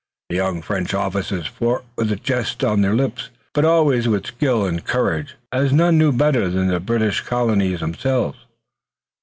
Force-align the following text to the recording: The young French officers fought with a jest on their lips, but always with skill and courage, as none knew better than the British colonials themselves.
The 0.29 0.35
young 0.37 0.63
French 0.63 0.95
officers 0.95 1.45
fought 1.45 1.83
with 1.95 2.11
a 2.11 2.15
jest 2.15 2.63
on 2.63 2.81
their 2.81 2.95
lips, 2.95 3.29
but 3.53 3.65
always 3.65 4.07
with 4.07 4.25
skill 4.25 4.65
and 4.65 4.83
courage, 4.83 5.35
as 5.51 5.71
none 5.71 5.99
knew 5.99 6.11
better 6.11 6.49
than 6.49 6.69
the 6.69 6.79
British 6.79 7.21
colonials 7.21 7.81
themselves. 7.81 8.39